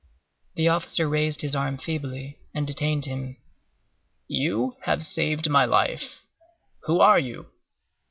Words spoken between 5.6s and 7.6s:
life. Who are you?"